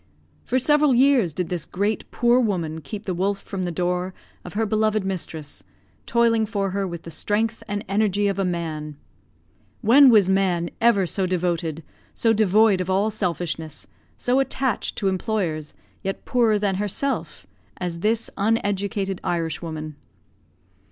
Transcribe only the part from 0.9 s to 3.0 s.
years did this great, poor woman